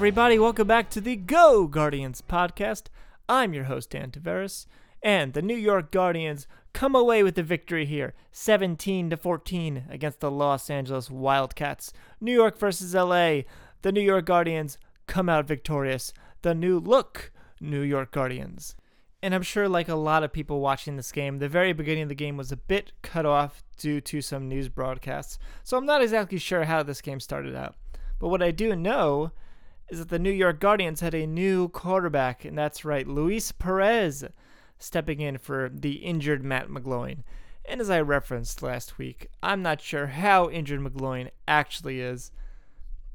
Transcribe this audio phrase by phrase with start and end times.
[0.00, 0.38] everybody.
[0.38, 2.84] Welcome back to the Go Guardians podcast.
[3.28, 4.64] I'm your host, Dan Tavares,
[5.02, 10.20] and the New York Guardians come away with the victory here 17 to 14 against
[10.20, 11.92] the Los Angeles Wildcats.
[12.18, 13.42] New York versus LA.
[13.82, 16.14] The New York Guardians come out victorious.
[16.40, 17.30] The new look
[17.60, 18.76] New York Guardians.
[19.22, 22.08] And I'm sure, like a lot of people watching this game, the very beginning of
[22.08, 25.38] the game was a bit cut off due to some news broadcasts.
[25.62, 27.76] So I'm not exactly sure how this game started out.
[28.18, 29.32] But what I do know
[29.90, 34.24] is that the New York Guardians had a new quarterback, and that's right, Luis Perez
[34.78, 37.24] stepping in for the injured Matt McGloin.
[37.68, 42.32] And as I referenced last week, I'm not sure how injured McGloin actually is.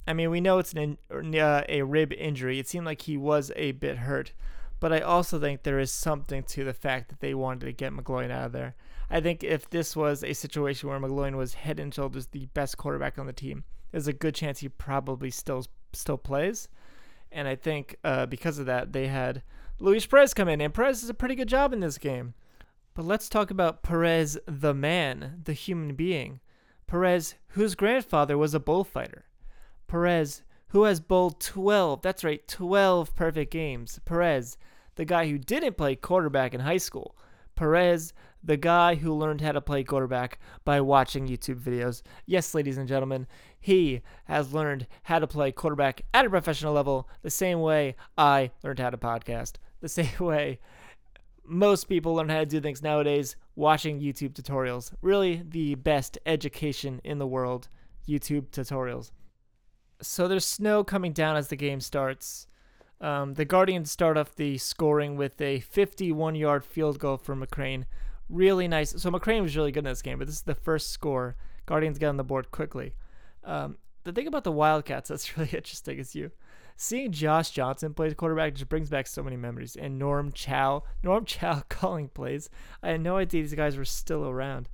[0.08, 2.60] I mean, we know it's an in, uh, a rib injury.
[2.60, 4.34] It seemed like he was a bit hurt,
[4.80, 7.94] but I also think there is something to the fact that they wanted to get
[7.94, 8.76] McGloin out of there.
[9.10, 12.78] I think if this was a situation where McGloin was head and shoulders the best
[12.78, 16.68] quarterback on the team, there's a good chance he probably still still plays.
[17.32, 19.44] And I think uh, because of that, they had
[19.80, 22.34] Luis Perez come in, and Perez does a pretty good job in this game.
[22.94, 26.40] But let's talk about Perez, the man, the human being.
[26.88, 29.26] Perez, whose grandfather was a bullfighter.
[29.88, 34.00] Perez, who has bowled 12, that's right, 12 perfect games.
[34.06, 34.58] Perez,
[34.96, 37.18] the guy who didn't play quarterback in high school.
[37.56, 42.02] Perez, the guy who learned how to play quarterback by watching YouTube videos.
[42.26, 43.28] Yes, ladies and gentlemen,
[43.60, 48.52] he has learned how to play quarterback at a professional level the same way I
[48.64, 50.60] learned how to podcast, the same way
[51.48, 54.92] most people learn how to do things nowadays watching YouTube tutorials.
[55.02, 57.68] Really, the best education in the world
[58.08, 59.12] YouTube tutorials.
[60.02, 62.48] So there's snow coming down as the game starts.
[63.02, 67.86] Um, the Guardians start off the scoring with a 51 yard field goal from McCrane.
[68.30, 68.92] Really nice.
[69.02, 71.36] So McCrane was really good in this game, but this is the first score.
[71.66, 72.94] Guardians get on the board quickly.
[73.44, 76.32] Um, the thing about the Wildcats that's really interesting is you
[76.78, 79.76] seeing Josh Johnson play quarterback just brings back so many memories.
[79.76, 82.50] And Norm Chow, Norm Chow calling plays.
[82.82, 84.70] I had no idea these guys were still around.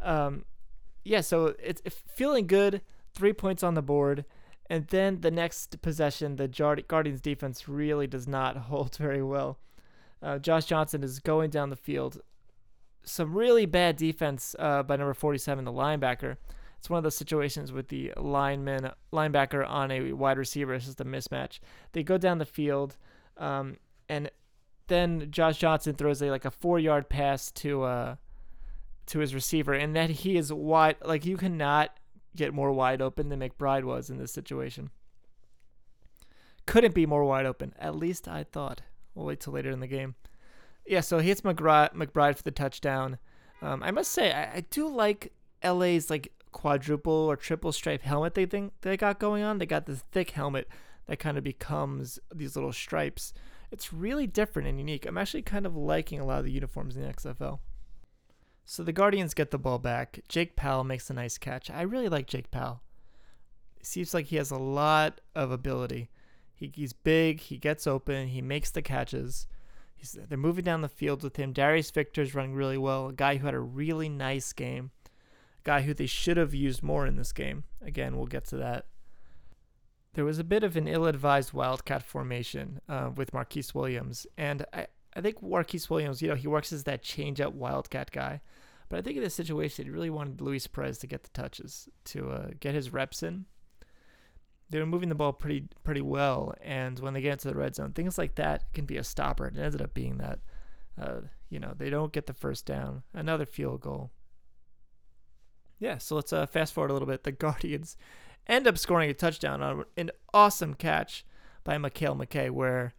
[0.00, 0.44] Um,
[1.04, 2.80] yeah, so it's, it's feeling good.
[3.14, 4.24] Three points on the board.
[4.70, 6.48] And then the next possession, the
[6.88, 9.58] Guardians defense really does not hold very well.
[10.22, 12.20] Uh, Josh Johnson is going down the field.
[13.04, 16.36] Some really bad defense uh, by number 47, the linebacker.
[16.78, 20.74] It's one of those situations with the lineman linebacker on a wide receiver.
[20.74, 21.60] It's just a mismatch.
[21.92, 22.96] They go down the field,
[23.36, 23.76] um,
[24.08, 24.30] and
[24.88, 28.16] then Josh Johnson throws a like a four yard pass to uh
[29.06, 30.96] to his receiver, and then he is wide.
[31.04, 31.96] Like you cannot
[32.36, 34.90] get more wide open than McBride was in this situation.
[36.66, 37.74] Couldn't be more wide open.
[37.78, 38.82] At least I thought.
[39.14, 40.14] We'll wait till later in the game.
[40.86, 43.18] Yeah, so he hits McBride, for the touchdown.
[43.60, 45.32] Um, I must say, I, I do like
[45.62, 49.58] LA's like quadruple or triple stripe helmet they think they got going on.
[49.58, 50.68] They got this thick helmet
[51.06, 53.32] that kind of becomes these little stripes.
[53.70, 55.06] It's really different and unique.
[55.06, 57.58] I'm actually kind of liking a lot of the uniforms in the XFL.
[58.64, 60.20] So the Guardians get the ball back.
[60.28, 61.70] Jake Powell makes a nice catch.
[61.70, 62.82] I really like Jake Powell.
[63.82, 66.08] Seems like he has a lot of ability.
[66.54, 69.48] He, he's big, he gets open, he makes the catches.
[69.96, 71.52] He's, they're moving down the field with him.
[71.52, 75.82] Darius Victor's running really well, a guy who had a really nice game A guy
[75.82, 77.64] who they should have used more in this game.
[77.80, 78.86] Again, we'll get to that.
[80.14, 84.86] There was a bit of an ill-advised Wildcat formation uh, with Marquise Williams, and I,
[85.14, 88.40] I think Marquise Williams, you know, he works as that change-up Wildcat guy,
[88.88, 91.88] but I think in this situation, he really wanted Luis Perez to get the touches
[92.06, 93.46] to uh, get his reps in.
[94.70, 97.74] They were moving the ball pretty pretty well, and when they get into the red
[97.74, 99.46] zone, things like that can be a stopper.
[99.46, 100.38] It ended up being that.
[101.00, 101.20] Uh,
[101.50, 103.02] you know, they don't get the first down.
[103.12, 104.12] Another field goal
[105.82, 107.24] yeah, so let's uh, fast forward a little bit.
[107.24, 107.96] The Guardians
[108.46, 111.26] end up scoring a touchdown on an awesome catch
[111.64, 112.94] by Mekale McKay, where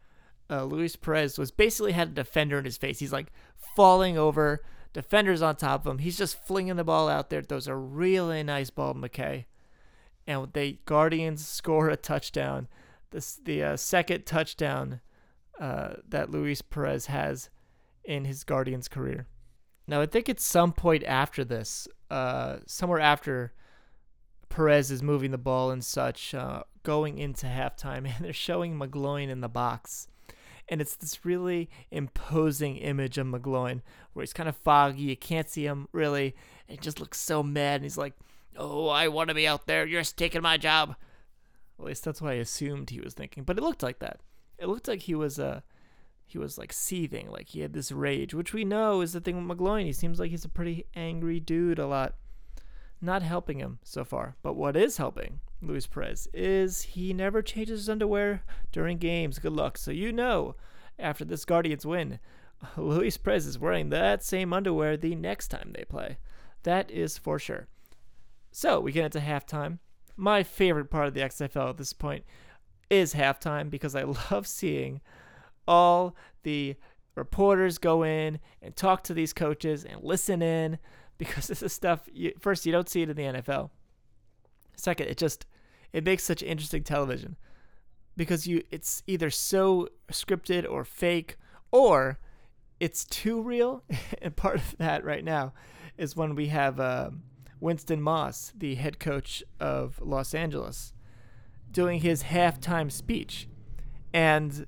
[0.49, 2.99] uh, Luis Perez was basically had a defender in his face.
[2.99, 3.31] He's like
[3.75, 5.97] falling over, defenders on top of him.
[5.99, 7.41] He's just flinging the ball out there.
[7.41, 9.45] Throws a really nice ball, McKay,
[10.27, 12.67] and the Guardians score a touchdown.
[13.11, 15.01] This the uh, second touchdown
[15.59, 17.49] uh, that Luis Perez has
[18.03, 19.27] in his Guardians career.
[19.87, 23.53] Now I think at some point after this, uh, somewhere after
[24.49, 29.29] Perez is moving the ball and such, uh, going into halftime, and they're showing McGloin
[29.29, 30.07] in the box.
[30.69, 33.81] And it's this really imposing image of McGloin
[34.13, 35.03] where he's kind of foggy.
[35.03, 36.35] You can't see him really.
[36.67, 37.75] And he just looks so mad.
[37.75, 38.13] And he's like,
[38.55, 39.85] Oh, I want to be out there.
[39.85, 40.95] You're taking my job.
[41.79, 43.43] At least that's what I assumed he was thinking.
[43.43, 44.19] But it looked like that.
[44.57, 45.61] It looked like he was uh,
[46.25, 49.35] he was like seething, like he had this rage, which we know is the thing
[49.35, 49.85] with McGloin.
[49.85, 52.15] He seems like he's a pretty angry dude a lot.
[53.01, 54.35] Not helping him so far.
[54.41, 59.39] But what is helping Luis Perez is he never changes his underwear during games.
[59.39, 59.77] Good luck.
[59.77, 60.55] So you know,
[60.99, 62.19] after this Guardians win,
[62.77, 66.17] Luis Perez is wearing that same underwear the next time they play.
[66.63, 67.67] That is for sure.
[68.51, 69.79] So we get into halftime.
[70.15, 72.23] My favorite part of the XFL at this point
[72.89, 75.01] is halftime because I love seeing
[75.67, 76.75] all the
[77.15, 80.77] reporters go in and talk to these coaches and listen in
[81.17, 83.69] because this is stuff you, first you don't see it in the NFL.
[84.75, 85.45] Second, it just
[85.93, 87.37] it makes such interesting television
[88.17, 91.37] because you it's either so scripted or fake
[91.71, 92.19] or
[92.79, 93.83] it's too real.
[94.21, 95.53] and part of that right now
[95.97, 97.11] is when we have uh,
[97.59, 100.93] Winston Moss, the head coach of Los Angeles,
[101.71, 103.47] doing his halftime speech.
[104.13, 104.67] And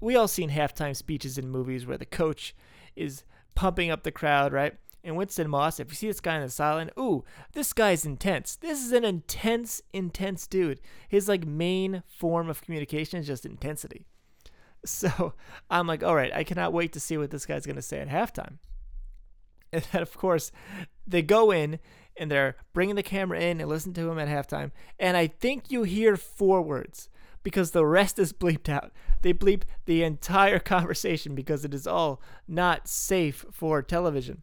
[0.00, 2.54] we all seen halftime speeches in movies where the coach
[2.94, 3.22] is
[3.54, 4.74] pumping up the crowd, right?
[5.06, 8.56] And Winston Moss, if you see this guy in the silent, ooh, this guy's intense.
[8.56, 10.80] This is an intense, intense dude.
[11.08, 14.04] His like main form of communication is just intensity.
[14.84, 15.34] So
[15.68, 18.08] I'm like, all right, I cannot wait to see what this guy's gonna say at
[18.08, 18.58] halftime.
[19.72, 20.52] And then of course,
[21.04, 21.80] they go in
[22.16, 24.70] and they're bringing the camera in and listen to him at halftime.
[25.00, 27.08] And I think you hear four words
[27.42, 28.92] because the rest is bleeped out.
[29.22, 34.42] They bleep the entire conversation because it is all not safe for television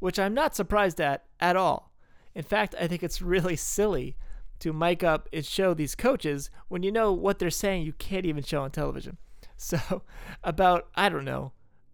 [0.00, 1.92] which I'm not surprised at at all.
[2.34, 4.16] In fact, I think it's really silly
[4.60, 8.26] to mic up and show these coaches when you know what they're saying you can't
[8.26, 9.18] even show on television.
[9.62, 10.00] So,
[10.42, 11.52] about, I don't know,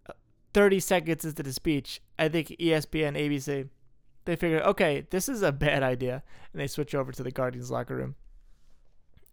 [0.09, 0.13] uh,
[0.55, 3.69] 30 seconds into the speech, I think ESPN, ABC,
[4.25, 6.23] they figure, okay, this is a bad idea.
[6.53, 8.15] And they switch over to the Guardians locker room.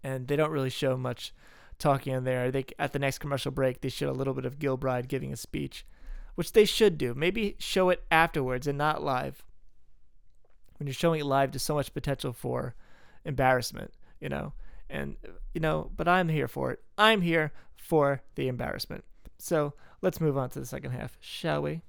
[0.03, 1.31] And they don't really show much
[1.77, 2.43] talking in there.
[2.43, 5.31] I think at the next commercial break, they show a little bit of Gilbride giving
[5.31, 5.85] a speech
[6.35, 7.13] which they should do.
[7.13, 9.43] Maybe show it afterwards and not live.
[10.77, 12.75] When you're showing it live, there's so much potential for
[13.25, 14.53] embarrassment, you know.
[14.89, 15.17] And
[15.53, 16.79] you know, but I'm here for it.
[16.97, 19.03] I'm here for the embarrassment.
[19.37, 21.81] So let's move on to the second half, shall we?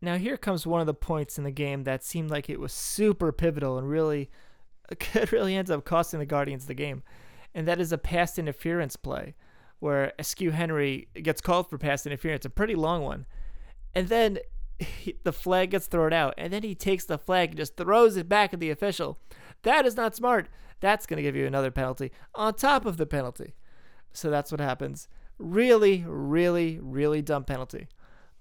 [0.00, 2.72] Now here comes one of the points in the game that seemed like it was
[2.72, 4.30] super pivotal and really
[4.98, 7.02] could really ends up costing the Guardians the game,
[7.54, 9.34] and that is a pass interference play
[9.78, 13.26] where Askew Henry gets called for pass interference, a pretty long one,
[13.94, 14.38] and then
[14.78, 18.16] he, the flag gets thrown out, and then he takes the flag and just throws
[18.16, 19.18] it back at the official.
[19.62, 20.48] That is not smart.
[20.80, 23.54] That's going to give you another penalty on top of the penalty.
[24.12, 25.08] So that's what happens.
[25.38, 27.88] Really, really, really dumb penalty.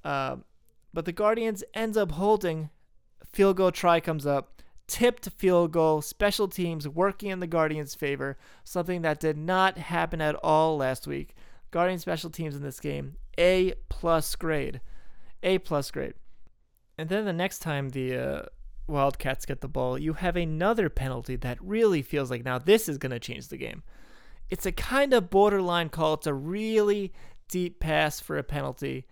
[0.03, 0.43] Um,
[0.93, 2.69] but the Guardians ends up holding.
[3.31, 4.61] Field goal try comes up.
[4.87, 6.01] Tipped field goal.
[6.01, 8.37] Special teams working in the Guardians' favor.
[8.63, 11.35] Something that did not happen at all last week.
[11.69, 14.81] Guardian special teams in this game, A plus grade.
[15.43, 16.13] A plus grade.
[16.97, 18.41] And then the next time the uh,
[18.87, 22.97] Wildcats get the ball, you have another penalty that really feels like now this is
[22.97, 23.83] going to change the game.
[24.49, 26.15] It's a kind of borderline call.
[26.15, 27.13] It's a really
[27.47, 29.05] deep pass for a penalty.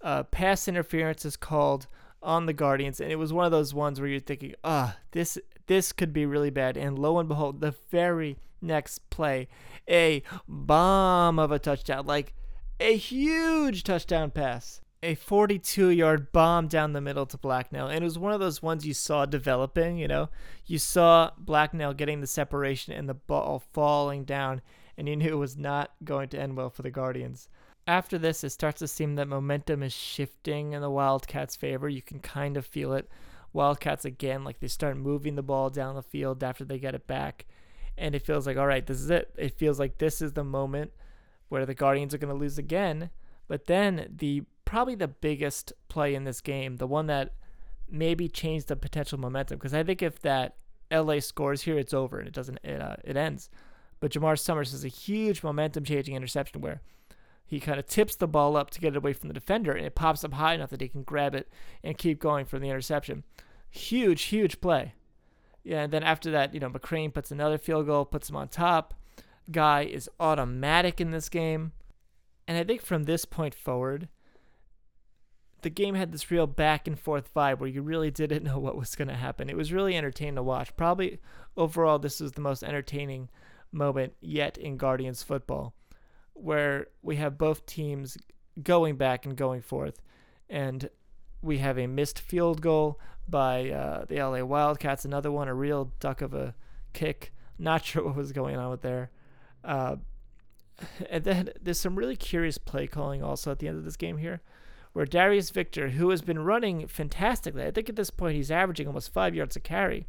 [0.00, 1.88] Uh, pass interference is called
[2.22, 5.38] on the Guardians, and it was one of those ones where you're thinking, ah, this
[5.66, 6.76] this could be really bad.
[6.76, 9.48] And lo and behold, the very next play,
[9.88, 12.34] a bomb of a touchdown, like
[12.78, 17.88] a huge touchdown pass a 42 yard bomb down the middle to Blacknall.
[17.88, 20.28] And it was one of those ones you saw developing, you know.
[20.66, 24.62] You saw Blacknall getting the separation and the ball falling down,
[24.98, 27.48] and you knew it was not going to end well for the Guardians.
[27.86, 31.88] After this, it starts to seem that momentum is shifting in the Wildcats' favor.
[31.88, 33.08] You can kind of feel it.
[33.52, 37.06] Wildcats again, like they start moving the ball down the field after they get it
[37.06, 37.46] back.
[37.96, 39.32] And it feels like, all right, this is it.
[39.38, 40.90] It feels like this is the moment
[41.48, 43.10] where the Guardians are going to lose again.
[43.46, 47.32] But then the probably the biggest play in this game, the one that
[47.88, 49.56] maybe changed the potential momentum.
[49.56, 50.56] Because I think if that
[50.92, 53.48] LA scores here, it's over and it doesn't it uh, it ends.
[53.98, 56.82] But Jamar Summers has a huge momentum changing interception where
[57.46, 59.86] he kind of tips the ball up to get it away from the defender and
[59.86, 61.48] it pops up high enough that he can grab it
[61.82, 63.24] and keep going for the interception.
[63.70, 64.94] Huge, huge play.
[65.62, 68.48] Yeah, and then after that, you know, McCrane puts another field goal, puts him on
[68.48, 68.94] top.
[69.50, 71.72] Guy is automatic in this game.
[72.48, 74.08] And I think from this point forward,
[75.66, 78.76] the game had this real back and forth vibe where you really didn't know what
[78.76, 79.50] was going to happen.
[79.50, 80.76] It was really entertaining to watch.
[80.76, 81.18] Probably
[81.56, 83.30] overall, this was the most entertaining
[83.72, 85.74] moment yet in Guardians football,
[86.34, 88.16] where we have both teams
[88.62, 90.00] going back and going forth.
[90.48, 90.88] And
[91.42, 95.92] we have a missed field goal by uh, the LA Wildcats, another one, a real
[95.98, 96.54] duck of a
[96.92, 97.32] kick.
[97.58, 99.10] Not sure what was going on with there.
[99.64, 99.96] Uh,
[101.10, 104.18] and then there's some really curious play calling also at the end of this game
[104.18, 104.42] here
[104.96, 108.86] where Darius Victor, who has been running fantastically, I think at this point he's averaging
[108.86, 110.06] almost five yards a carry.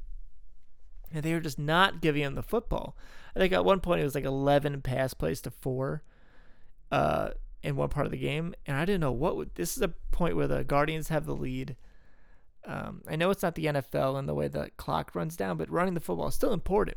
[1.11, 2.95] And they were just not giving him the football.
[3.35, 6.03] I think at one point it was like 11 pass plays to four
[6.89, 8.55] uh, in one part of the game.
[8.65, 9.55] And I didn't know what would.
[9.55, 11.75] This is a point where the Guardians have the lead.
[12.65, 15.69] Um, I know it's not the NFL and the way the clock runs down, but
[15.69, 16.95] running the football is still important.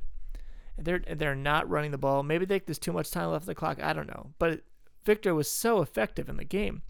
[0.77, 2.23] And they're they're not running the ball.
[2.23, 3.83] Maybe they there's too much time left on the clock.
[3.83, 4.31] I don't know.
[4.39, 4.61] But
[5.05, 6.83] Victor was so effective in the game,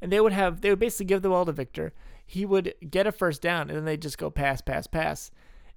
[0.00, 1.92] and they would have they would basically give the ball to Victor.
[2.24, 5.30] He would get a first down, and then they just go pass, pass, pass,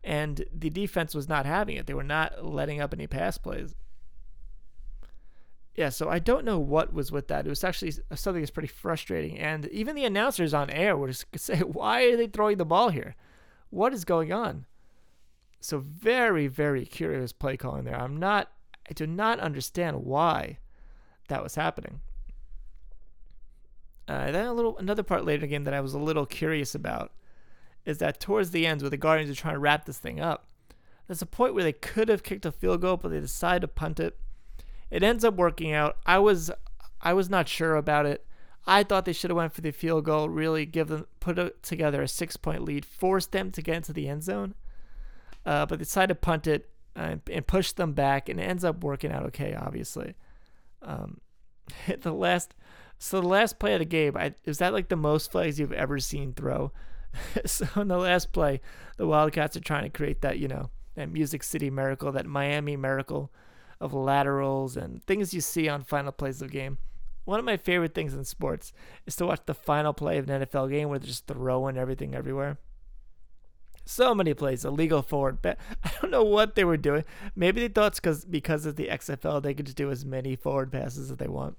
[0.03, 1.85] and the defense was not having it.
[1.85, 3.75] They were not letting up any pass plays.
[5.75, 7.45] Yeah, so I don't know what was with that.
[7.45, 11.59] It was actually something that's pretty frustrating, and even the announcers on air would say,
[11.59, 13.15] "Why are they throwing the ball here?
[13.69, 14.65] What is going on?"
[15.61, 17.99] So very, very curious play calling there.
[17.99, 18.51] I'm not,
[18.89, 20.59] I do not understand why
[21.27, 22.01] that was happening.
[24.09, 26.25] Uh, then a little another part later in the game that I was a little
[26.25, 27.11] curious about
[27.85, 30.47] is that towards the end, where the Guardians are trying to wrap this thing up,
[31.07, 33.67] there's a point where they could have kicked a field goal, but they decide to
[33.67, 34.17] punt it.
[34.89, 35.97] It ends up working out.
[36.07, 36.49] I was
[36.99, 38.25] I was not sure about it.
[38.65, 41.53] I thought they should have went for the field goal, really give them put a,
[41.61, 44.55] together a six point lead, force them to get into the end zone.
[45.45, 48.63] Uh, but they decided to punt it and, and push them back, and it ends
[48.63, 50.15] up working out okay, obviously.
[50.81, 51.21] Um,
[52.01, 52.55] the last,
[53.00, 55.72] so the last play of the game, I, is that like the most flags you've
[55.72, 56.74] ever seen throw?
[57.46, 58.60] so in the last play,
[58.98, 62.75] the Wildcats are trying to create that, you know, that Music City miracle, that Miami
[62.75, 63.32] miracle
[63.79, 66.77] of laterals and things you see on final plays of the game.
[67.24, 68.74] One of my favorite things in sports
[69.06, 72.13] is to watch the final play of an NFL game where they're just throwing everything
[72.13, 72.58] everywhere.
[73.86, 75.41] So many plays, illegal forward.
[75.41, 77.06] But I don't know what they were doing.
[77.36, 80.36] Maybe they thought it's because because of the XFL, they could just do as many
[80.36, 81.56] forward passes as they want.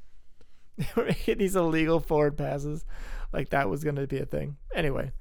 [0.80, 2.86] They were making these illegal forward passes,
[3.34, 4.56] like that was going to be a thing.
[4.74, 5.12] Anyway,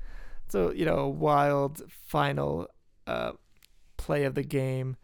[0.48, 2.68] so you know, wild final
[3.06, 3.34] uh,
[3.98, 4.96] play of the game,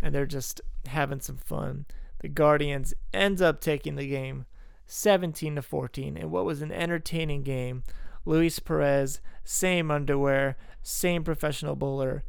[0.00, 1.86] and they're just having some fun.
[2.20, 4.46] The Guardians ends up taking the game
[4.86, 7.82] 17 to 14 in what was an entertaining game.
[8.24, 12.24] Luis Perez, same underwear, same professional bowler,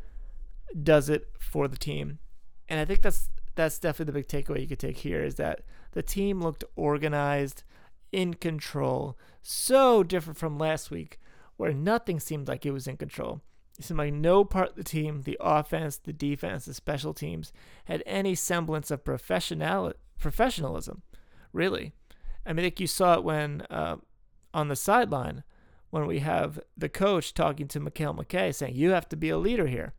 [0.84, 2.20] does it for the team.
[2.68, 5.62] And I think that's that's definitely the big takeaway you could take here is that
[5.98, 7.64] the team looked organized,
[8.12, 11.20] in control, so different from last week
[11.56, 13.42] where nothing seemed like it was in control.
[13.80, 17.52] It seemed like no part of the team, the offense, the defense, the special teams,
[17.86, 21.02] had any semblance of professional professionalism.
[21.52, 21.94] Really,
[22.46, 23.96] I mean, think you saw it when uh,
[24.54, 25.44] on the sideline
[25.90, 29.38] when we have the coach talking to Mekale McKay saying, You have to be a
[29.40, 29.96] leader here.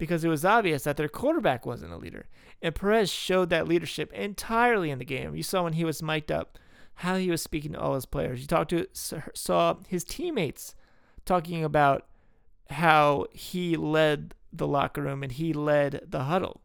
[0.00, 2.26] Because it was obvious that their quarterback wasn't a leader.
[2.62, 5.36] And Perez showed that leadership entirely in the game.
[5.36, 6.58] You saw when he was mic'd up
[6.94, 8.40] how he was speaking to all his players.
[8.40, 10.74] You talked to saw his teammates
[11.24, 12.06] talking about
[12.70, 16.62] how he led the locker room and he led the huddle.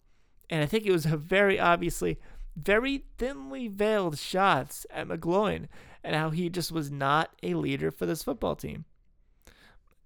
[0.50, 2.18] And I think it was a very obviously
[2.56, 5.68] very thinly veiled shots at McGloin
[6.04, 8.86] and how he just was not a leader for this football team.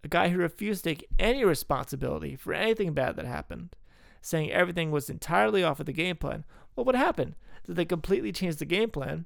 [0.04, 3.76] A guy who refused to take any responsibility for anything bad that happened,
[4.22, 6.46] saying everything was entirely off of the game plan.
[6.76, 7.36] Well, what happened?
[7.66, 9.26] Did they completely change the game plan?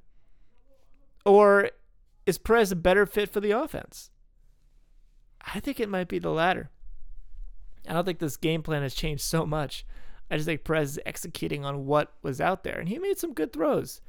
[1.25, 1.69] Or
[2.25, 4.09] is Perez a better fit for the offense?
[5.53, 6.69] I think it might be the latter.
[7.87, 9.85] I don't think this game plan has changed so much.
[10.31, 13.33] I just think Perez is executing on what was out there, and he made some
[13.33, 14.01] good throws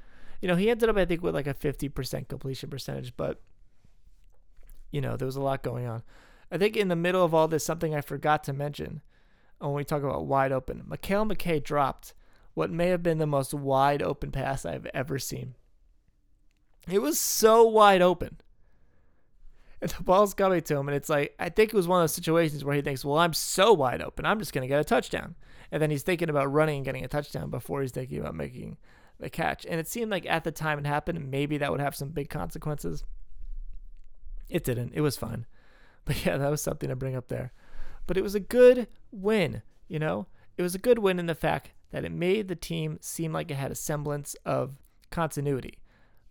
[0.45, 3.41] you know, he ended up, I think, with like a 50% completion percentage, but,
[4.91, 6.03] you know, there was a lot going on.
[6.51, 9.03] I think in the middle of all this, something I forgot to mention
[9.63, 12.15] uh, when we talk about wide open, Mekale McKay dropped
[12.55, 15.55] what may have been the most wide open pass I've ever seen.
[16.89, 18.41] It was so wide open.
[19.81, 22.05] And the ball's coming to him, and it's like, I think it was one of
[22.05, 24.81] those situations where he thinks, well, I'm so wide open, I'm just going to get
[24.81, 25.35] a touchdown.
[25.71, 28.79] And then he's thinking about running and getting a touchdown before he's thinking about making
[29.19, 29.67] the catch.
[29.67, 32.31] And it seemed like at the time it happened, maybe that would have some big
[32.31, 33.05] consequences.
[34.49, 34.93] It didn't.
[34.95, 35.45] It was fine.
[36.07, 37.53] But yeah, that was something to bring up there.
[38.07, 40.27] But it was a good win, you know?
[40.59, 43.51] It was a good win in the fact that it made the team seem like
[43.51, 44.75] it had a semblance of
[45.11, 45.79] continuity.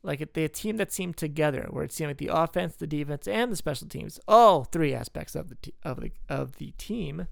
[0.03, 3.51] Like the team that seemed together, where it seemed like the offense, the defense, and
[3.51, 7.27] the special teams, all three aspects of the of the of the team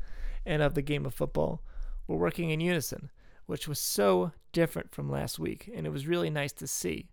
[0.46, 1.62] and of the game of football,
[2.08, 3.12] were working in unison
[3.52, 7.10] which was so different from last week, and it was really nice to see.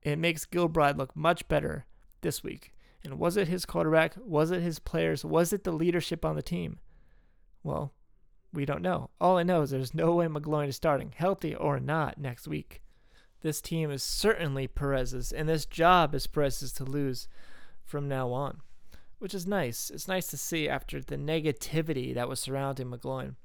[0.00, 1.86] It makes Gilbride look much better
[2.20, 2.72] this week.
[3.06, 4.14] And was it his quarterback?
[4.18, 5.24] Was it his players?
[5.24, 6.80] Was it the leadership on the team?
[7.62, 7.92] Well,
[8.52, 9.10] we don't know.
[9.20, 12.82] All I know is there's no way McGloin is starting, healthy or not, next week.
[13.42, 17.28] This team is certainly Perez's, and this job is Perez's to lose
[17.84, 18.60] from now on.
[19.18, 19.90] which is nice.
[19.90, 23.36] It's nice to see after the negativity that was surrounding McGloin,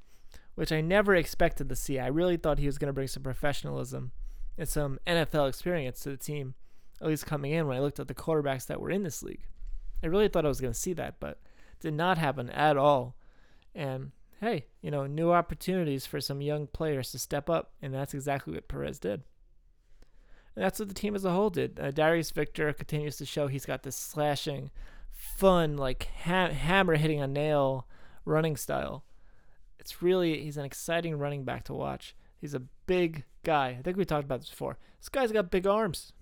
[0.56, 2.00] which I never expected to see.
[2.00, 4.12] I really thought he was going to bring some professionalism
[4.58, 6.56] and some NFL experience to the team,
[7.02, 9.48] at least coming in when I looked at the quarterbacks that were in this league.
[10.04, 11.40] I really thought I was going to see that, but
[11.80, 13.16] did not happen at all.
[13.74, 18.14] And hey, you know, new opportunities for some young players to step up, and that's
[18.14, 19.24] exactly what Perez did.
[20.56, 21.80] And that's what the team as a whole did.
[21.80, 24.72] Uh, Darius Victor continues to show he's got this slashing,
[25.12, 27.88] fun, like ha- hammer hitting a nail
[28.26, 29.06] running style.
[29.80, 32.16] It's really, he's an exciting running back to watch.
[32.38, 33.78] He's a big guy.
[33.80, 34.78] I think we talked about this before.
[35.00, 36.14] This guy's got big arms,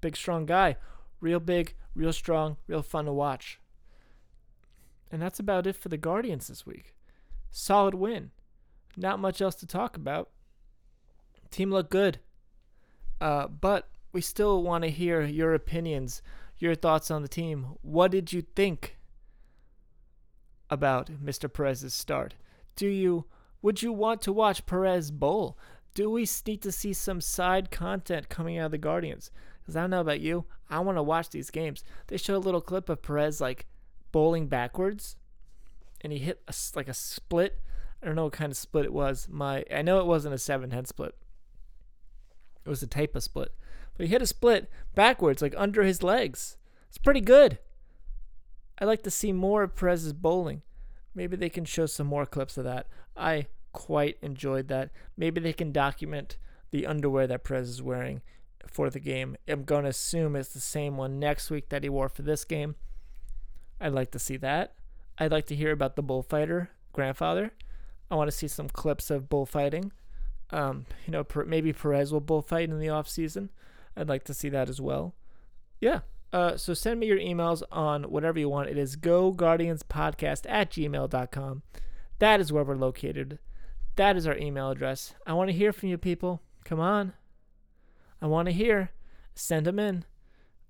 [0.00, 0.76] big, strong guy.
[1.20, 3.60] Real big, real strong, real fun to watch.
[5.10, 6.94] And that's about it for the Guardians this week.
[7.50, 8.30] Solid win.
[8.96, 10.30] Not much else to talk about.
[11.50, 12.18] Team looked good.
[13.20, 16.22] Uh, but we still want to hear your opinions,
[16.58, 17.76] your thoughts on the team.
[17.82, 18.98] What did you think
[20.68, 21.52] about Mr.
[21.52, 22.34] Perez's start?
[22.74, 23.26] Do you
[23.62, 25.58] would you want to watch Perez bowl?
[25.94, 29.30] Do we need to see some side content coming out of the Guardians?
[29.66, 31.82] Because I don't know about you, I want to watch these games.
[32.06, 33.66] They show a little clip of Perez like
[34.12, 35.16] bowling backwards,
[36.00, 37.58] and he hit a, like a split.
[38.00, 39.26] I don't know what kind of split it was.
[39.28, 41.16] My I know it wasn't a seven head split.
[42.64, 43.52] It was a type of split.
[43.96, 46.56] But he hit a split backwards, like under his legs.
[46.88, 47.58] It's pretty good.
[48.78, 50.62] I'd like to see more of Perez's bowling.
[51.14, 52.86] Maybe they can show some more clips of that.
[53.16, 54.90] I quite enjoyed that.
[55.16, 56.36] Maybe they can document
[56.70, 58.20] the underwear that Perez is wearing
[58.66, 59.36] for the game.
[59.48, 62.44] I'm going to assume it's the same one next week that he wore for this
[62.44, 62.76] game.
[63.80, 64.74] I'd like to see that.
[65.18, 67.52] I'd like to hear about the bullfighter grandfather.
[68.10, 69.92] I want to see some clips of bullfighting.
[70.50, 73.50] Um, you know, maybe Perez will bullfight in the off season.
[73.96, 75.14] I'd like to see that as well.
[75.80, 76.00] Yeah.
[76.32, 78.68] Uh, so send me your emails on whatever you want.
[78.68, 81.62] It is goguardianspodcast at gmail.com.
[82.18, 83.38] That is where we're located.
[83.96, 85.14] That is our email address.
[85.26, 86.42] I want to hear from you people.
[86.64, 87.14] Come on.
[88.20, 88.90] I want to hear.
[89.34, 90.04] Send them in.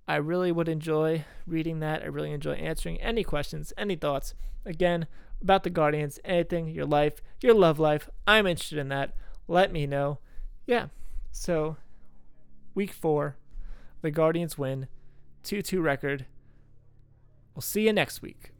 [0.08, 2.02] I really would enjoy reading that.
[2.02, 4.34] I really enjoy answering any questions, any thoughts.
[4.64, 5.06] Again,
[5.40, 8.08] about the Guardians, anything, your life, your love life.
[8.26, 9.14] I'm interested in that
[9.48, 10.18] let me know.
[10.66, 10.88] Yeah.
[11.30, 11.76] So,
[12.74, 13.36] week four,
[14.02, 14.88] the Guardians win
[15.44, 16.26] 2 2 record.
[17.54, 18.52] We'll see you next week.